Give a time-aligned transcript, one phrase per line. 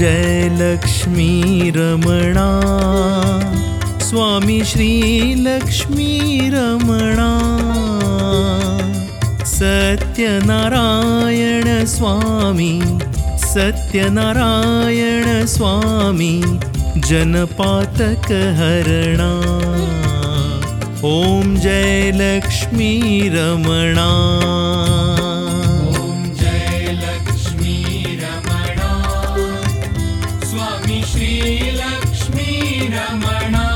[0.00, 1.32] जयलक्ष्मी
[1.76, 2.46] रमणा
[4.08, 6.08] स्वामी श्रीलक्ष्मी
[6.52, 7.28] रमणा
[9.52, 10.64] सत्यनारायण
[11.94, 12.72] स्वामी
[13.44, 16.32] सत्यनारायण स्वामी
[17.08, 18.30] जनपातक
[18.60, 19.32] हरणा
[21.12, 22.92] ॐ जयलक्ष्मी
[23.34, 24.08] रमणा
[30.80, 33.69] स्वामी श्रीलक्ष्मी रमणा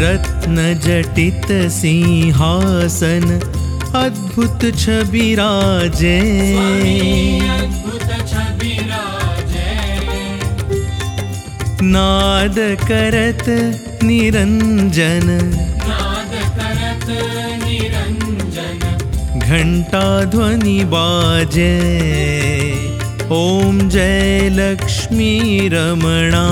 [0.00, 3.24] रत्नजटित सिंहासन
[4.00, 4.64] अद्भुत
[11.94, 13.44] नाद करत
[14.04, 15.28] निरञ्जन
[15.88, 17.06] नाद करत
[17.64, 18.78] निरञ्जन
[19.38, 21.74] घण्टा ध्वनि बाजे।
[23.32, 26.46] ॐ जय लक्ष्मी रमणा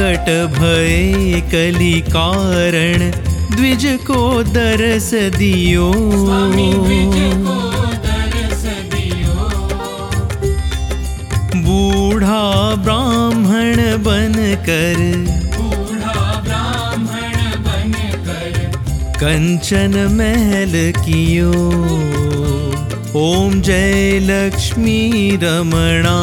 [0.00, 3.02] प्रकट भय कलि कारण
[3.50, 5.88] द्विज को दरस दियो।
[11.56, 12.40] बूढ़ा
[12.84, 14.32] ब्राह्मण बन
[14.68, 15.02] कर
[19.20, 20.74] कंचन महल
[21.04, 21.52] कियो।
[23.20, 25.00] ओम जय लक्ष्मी
[25.42, 26.18] रमणा।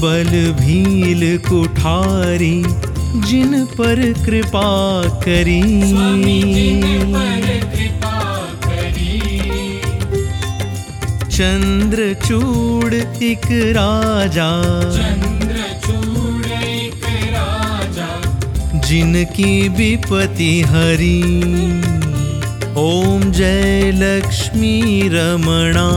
[0.00, 2.62] दुर्बल भील कुठारी
[3.28, 4.68] जिन पर कृपा
[5.24, 5.60] करी।
[11.30, 13.46] चंद्रचूड़ एक
[13.76, 14.48] राजा
[14.96, 17.04] चंद्रचूड़ एक
[17.36, 18.08] राजा।
[18.80, 21.22] जिनकी विपति हरी।
[22.80, 25.88] ओम जय लक्ष्मी रमणा।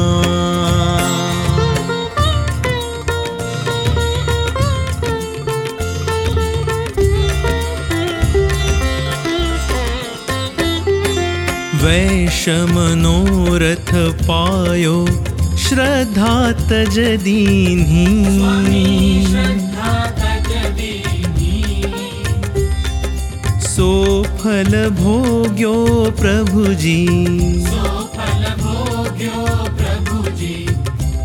[11.85, 13.39] वैषमनोरथ
[14.27, 14.97] पायो,
[15.63, 16.35] श्रद्धा
[16.69, 18.05] तज दीन्ही
[23.65, 23.89] सो
[24.39, 25.75] फल भोग्यो
[26.19, 27.01] प्रभु जी
[27.65, 29.39] सो फल भोग्यो
[29.79, 30.57] प्रभु जी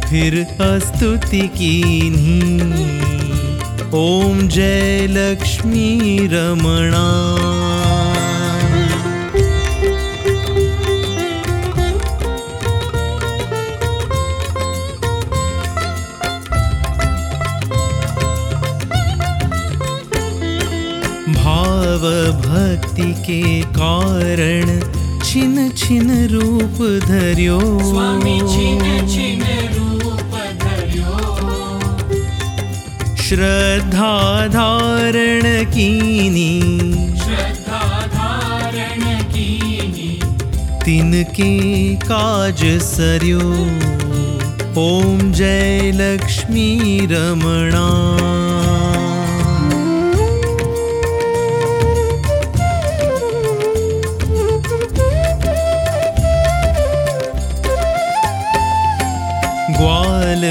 [0.08, 0.32] फिर
[0.84, 2.38] स्तुति कीन्ही।
[3.96, 5.90] ओम जय लक्ष्मी
[6.32, 7.06] रमणा।
[23.28, 24.80] के कारण
[25.20, 26.78] छिन छिन रूप
[27.08, 27.58] धर्यो।
[27.90, 29.42] स्वामी छिन छिन
[29.74, 31.18] रूप धर्यो।
[33.22, 35.42] श्रद्धा धारण
[35.74, 36.60] कीनी।
[37.18, 40.20] श्रद्धा धारण कीनी।
[40.84, 41.54] तिनके
[41.94, 43.48] काज सरयो
[44.80, 47.86] ओम जय लक्ष्मी रमणा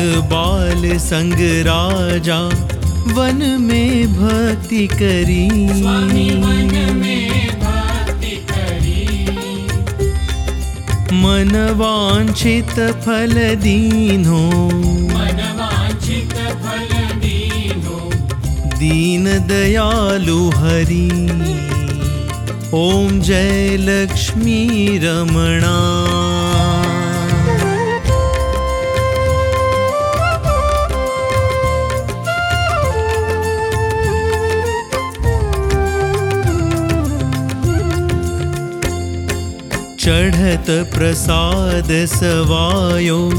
[0.05, 2.39] बाल संग राजा
[3.13, 5.49] वन में भक्ति करी।
[5.81, 9.27] स्वामी मन में भक्ति करी।
[11.13, 14.69] मन वांछित फल दीनो।
[15.17, 18.11] मनवांछित फल दीनो।
[18.77, 21.07] दीन दयालु हरि।
[22.73, 25.77] ओम जय लक्ष्मी रमणा।
[40.27, 40.65] चढ़त
[40.95, 43.29] प्रसाद सवायो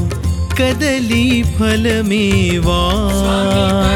[0.60, 2.78] कदली फल मेवा।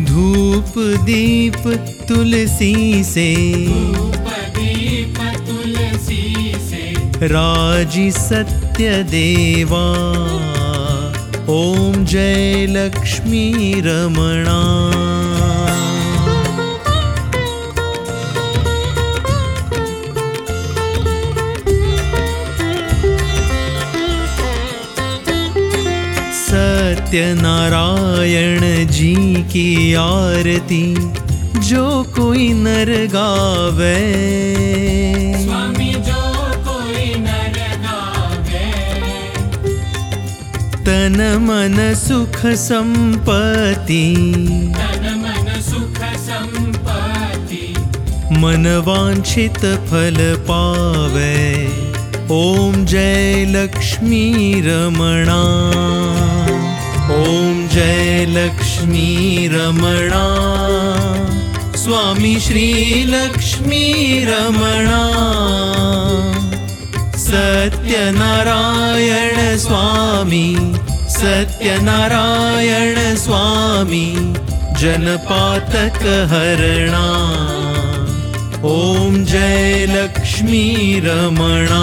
[0.01, 0.73] धूप
[1.05, 1.69] दीप
[2.09, 3.35] तुलसी से
[3.67, 5.19] धूपदीप
[5.49, 6.95] तुलसी से।
[7.27, 9.87] राज़ी सत्य देवा।
[11.49, 14.61] ओम जय लक्ष्मी रमणा।
[27.13, 29.15] सत्यनारायण जी
[29.45, 30.85] की आरती
[31.69, 31.83] जो
[32.17, 33.97] कोई नर गावे।
[35.43, 36.23] स्वामी जो
[36.69, 38.71] कोई नर गावे।
[40.87, 44.05] तन मन सुख संपत्ति
[44.79, 47.63] तन मन सुख संपत्ति।
[48.39, 49.61] मन वांछित
[49.91, 50.19] फल
[50.49, 51.39] पावे।
[52.33, 54.27] ओम जय लक्ष्मी
[54.67, 55.41] रमणा।
[57.23, 60.23] ओम जय लक्ष्मी रमणा।
[61.77, 65.03] स्वामी श्री लक्ष्मी रमणा।
[67.25, 70.57] सत्यनारायण स्वामी
[71.17, 74.07] सत्यनारायण स्वामी
[74.81, 76.03] जनपातक
[76.33, 77.07] हरणा।
[78.65, 81.83] ॐ जय लक्ष्मी रमणा